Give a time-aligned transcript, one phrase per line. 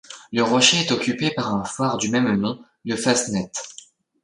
[0.33, 3.51] Le rocher est occupé par un phare du même nom, le Fastnet.